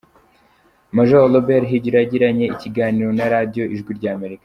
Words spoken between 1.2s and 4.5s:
Robert Higiro yagiranye ikiganiro na Radio Ijwi ry’Amerika.